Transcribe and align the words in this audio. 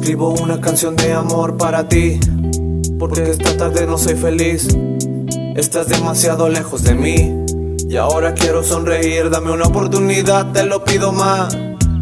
Escribo 0.00 0.30
una 0.30 0.62
canción 0.62 0.96
de 0.96 1.12
amor 1.12 1.58
para 1.58 1.86
ti, 1.86 2.18
porque 2.98 3.22
esta 3.32 3.54
tarde 3.54 3.86
no 3.86 3.98
soy 3.98 4.14
feliz. 4.14 4.66
Estás 5.54 5.88
demasiado 5.88 6.48
lejos 6.48 6.82
de 6.84 6.94
mí. 6.94 7.44
Y 7.86 7.96
ahora 7.98 8.32
quiero 8.32 8.62
sonreír, 8.62 9.28
dame 9.28 9.52
una 9.52 9.66
oportunidad, 9.66 10.52
te 10.52 10.64
lo 10.64 10.84
pido 10.84 11.12
más. 11.12 11.54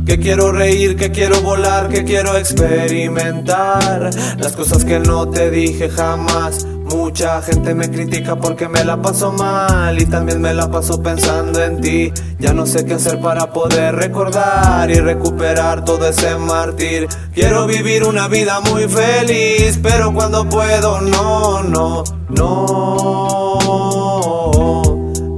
Que 0.07 0.21
quiero 0.21 0.53
reír, 0.53 0.95
que 0.95 1.11
quiero 1.11 1.41
volar, 1.41 1.89
que 1.89 2.05
quiero 2.05 2.37
experimentar 2.37 4.11
las 4.39 4.53
cosas 4.53 4.85
que 4.85 5.01
no 5.01 5.29
te 5.29 5.51
dije 5.51 5.91
jamás. 5.91 6.69
Mucha 6.91 7.43
gente 7.43 7.75
me 7.75 7.91
critica 7.91 8.37
porque 8.37 8.67
me 8.67 8.83
la 8.83 9.03
paso 9.03 9.31
mal 9.33 10.01
y 10.01 10.07
también 10.07 10.41
me 10.41 10.55
la 10.55 10.71
paso 10.71 11.03
pensando 11.03 11.63
en 11.63 11.83
ti. 11.83 12.11
Ya 12.39 12.55
no 12.55 12.65
sé 12.65 12.87
qué 12.87 12.95
hacer 12.95 13.21
para 13.21 13.53
poder 13.53 13.95
recordar 13.95 14.91
y 14.91 14.95
recuperar 14.95 15.85
todo 15.85 16.09
ese 16.09 16.37
martir. 16.37 17.07
Quiero 17.35 17.67
vivir 17.67 18.05
una 18.05 18.27
vida 18.29 18.61
muy 18.61 18.89
feliz, 18.89 19.79
pero 19.83 20.15
cuando 20.15 20.49
puedo, 20.49 21.03
no, 21.03 21.63
no, 21.63 22.05
no. 22.31 23.59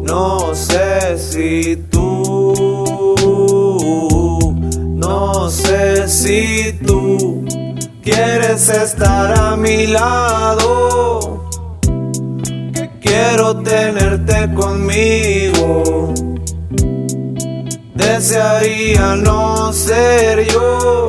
No 0.05 0.55
sé 0.55 1.19
si 1.19 1.77
tú, 1.91 2.55
no 4.95 5.51
sé 5.51 6.07
si 6.09 6.79
tú 6.87 7.45
quieres 8.03 8.69
estar 8.69 9.37
a 9.37 9.57
mi 9.57 9.89
lado 9.89 11.40
quiero 13.11 13.57
tenerte 13.63 14.55
conmigo. 14.55 16.15
Desearía 17.95 19.17
no 19.17 19.73
ser 19.73 20.47
yo 20.47 21.09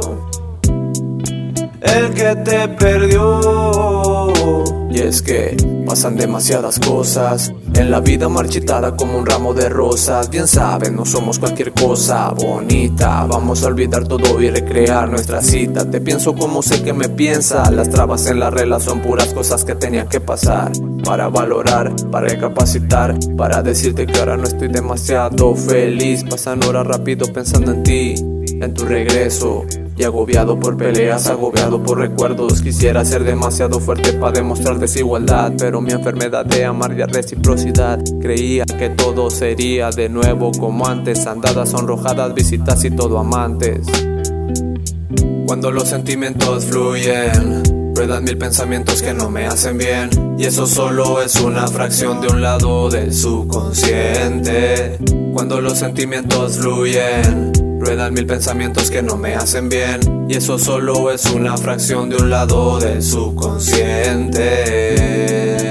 el 1.82 2.14
que 2.14 2.36
te 2.38 2.68
perdió. 2.70 4.34
Y 4.90 5.00
es 5.00 5.22
que 5.22 5.56
pasan 5.92 6.16
demasiadas 6.16 6.80
cosas 6.80 7.54
en 7.74 7.92
la 7.92 8.00
vida 8.00 8.30
marchitada 8.30 8.96
como 8.96 9.18
un 9.18 9.26
ramo 9.26 9.54
de 9.54 9.68
rosas. 9.68 10.30
Bien 10.30 10.48
saben, 10.48 10.96
no 10.96 11.04
somos 11.04 11.38
cualquier 11.38 11.74
cosa 11.74 12.30
bonita. 12.30 13.26
Vamos 13.26 13.62
a 13.62 13.68
olvidar 13.68 14.08
todo 14.08 14.42
y 14.42 14.50
recrear 14.50 15.10
nuestra 15.10 15.42
cita. 15.42 15.84
Te 15.92 16.00
pienso 16.00 16.34
como 16.34 16.62
sé 16.62 16.82
que 16.82 16.94
me 16.94 17.10
piensa. 17.10 17.70
Las 17.72 17.90
trabas 17.90 18.26
en 18.28 18.40
la 18.40 18.50
relación, 18.50 19.02
puras 19.02 19.34
cosas 19.34 19.66
que 19.66 19.76
tenía 19.76 20.08
que 20.08 20.22
pasar. 20.22 20.72
Para 21.04 21.28
valorar, 21.28 21.94
para 22.10 22.30
recapacitar, 22.30 23.14
para 23.36 23.62
decirte 23.62 24.06
que 24.08 24.18
ahora 24.18 24.38
no 24.38 24.44
estoy 24.44 24.70
demasiado 24.70 25.56
feliz. 25.56 26.24
Pasan 26.24 26.64
horas 26.64 26.88
rápido 26.88 27.28
pensando 27.34 27.74
en 27.74 27.84
ti, 27.84 28.16
en 28.62 28.74
tu 28.74 28.86
regreso. 28.86 29.66
Y 30.02 30.04
agobiado 30.04 30.60
por 30.60 30.78
peleas, 30.78 31.28
agobiado 31.28 31.84
por 31.84 32.00
recuerdos 32.00 32.64
Quisiera 32.64 33.06
ser 33.06 33.24
demasiado 33.24 33.80
fuerte 33.80 34.14
para 34.14 34.32
demostrar 34.32 34.80
desigualdad 34.80 35.54
Pero 35.60 35.80
mi 35.80 35.92
enfermedad 35.92 36.44
de 36.44 36.66
amar 36.66 36.98
y 36.98 37.04
reciprocidad. 37.04 38.00
Creía 38.20 38.66
que 38.66 38.90
todo 38.90 39.30
sería 39.30 39.92
de 39.92 40.10
nuevo 40.10 40.52
como 40.60 40.88
antes 40.88 41.28
Andadas 41.28 41.70
sonrojadas, 41.70 42.34
visitas 42.34 42.84
y 42.84 42.90
todo 42.90 43.20
amantes. 43.20 43.86
Cuando 45.46 45.70
los 45.70 45.90
sentimientos 45.90 46.66
fluyen 46.66 47.81
Ruedan 47.94 48.24
mil 48.24 48.38
pensamientos 48.38 49.02
que 49.02 49.14
no 49.14 49.30
me 49.30 49.46
hacen 49.46 49.78
bien. 49.78 50.10
Y 50.38 50.46
eso 50.46 50.66
solo 50.68 51.22
es 51.22 51.36
una 51.36 51.68
fracción 51.68 52.22
de 52.22 52.28
un 52.28 52.42
lado 52.42 52.90
del 52.90 53.14
subconsciente 53.14 54.98
Cuando 55.34 55.62
los 55.62 55.78
sentimientos 55.78 56.58
fluyen 56.58 57.52
Ruedan 57.80 58.14
mil 58.14 58.26
pensamientos 58.26 58.92
que 58.92 59.02
no 59.02 59.16
me 59.18 59.36
hacen 59.36 59.70
bien. 59.70 60.00
Y 60.30 60.36
eso 60.36 60.60
solo 60.60 61.12
es 61.12 61.26
una 61.26 61.58
fracción 61.58 62.10
de 62.10 62.18
un 62.18 62.30
lado 62.30 62.80
del 62.80 63.02
subconsciente 63.02 65.71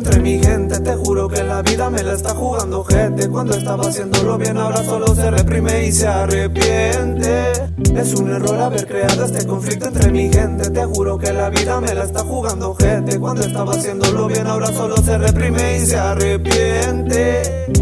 entre 0.00 0.20
mi 0.20 0.38
gente 0.42 0.80
Te 0.80 0.94
juro 0.96 1.28
que 1.28 1.42
la 1.42 1.62
vida 1.62 1.90
me 1.90 2.02
la 2.02 2.14
está 2.14 2.34
jugando 2.34 2.84
gente. 2.84 3.28
Cuando 3.28 3.54
estaba 3.56 3.84
haciéndolo 3.88 4.38
bien 4.38 4.56
ahora 4.56 4.82
solo 4.82 5.14
se 5.14 5.30
reprime 5.30 5.86
y 5.86 5.92
se 5.92 6.06
arrepiente. 6.06 7.52
Es 7.94 8.14
un 8.14 8.30
error 8.30 8.60
haber 8.60 8.86
creado 8.86 9.24
este 9.24 9.46
conflicto 9.46 9.88
entre 9.88 10.10
mi 10.10 10.32
gente. 10.32 10.70
Te 10.70 10.84
juro 10.84 11.18
que 11.18 11.32
la 11.32 11.50
vida 11.50 11.80
me 11.80 11.94
la 11.94 12.04
está 12.04 12.20
jugando 12.20 12.74
gente. 12.74 13.18
Cuando 13.18 13.42
estaba 13.42 13.72
haciéndolo 13.72 14.26
bien 14.26 14.46
ahora 14.46 14.72
solo 14.72 14.96
se 14.98 15.18
reprime 15.18 15.76
y 15.76 15.86
se 15.86 15.96
arrepiente 15.96 17.79